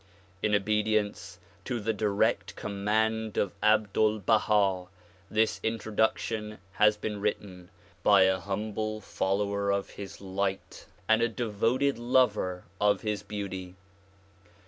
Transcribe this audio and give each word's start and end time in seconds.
In 0.41 0.55
obedience 0.55 1.37
to 1.63 1.79
the 1.79 1.93
direct 1.93 2.55
command 2.55 3.37
of 3.37 3.51
Abdul 3.61 4.17
Baha, 4.17 4.87
this 5.29 5.59
Intro 5.61 5.93
duction 5.93 6.57
has 6.71 6.97
been 6.97 7.21
written 7.21 7.69
by 8.01 8.23
a 8.23 8.39
humble 8.39 8.99
follower 8.99 9.69
of 9.69 9.91
his 9.91 10.19
light 10.19 10.87
and 11.07 11.21
a 11.21 11.29
devoted 11.29 11.99
lover 11.99 12.63
of 12.81 13.01
his 13.01 13.21
beauty. 13.21 13.75